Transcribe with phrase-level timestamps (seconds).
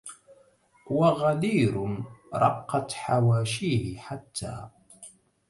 [0.87, 2.03] وغدير
[2.35, 4.69] رقت حواشيه حتى